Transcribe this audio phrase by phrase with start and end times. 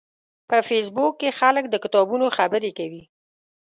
[0.49, 3.03] په فېسبوک کې خلک د کتابونو خبرې کوي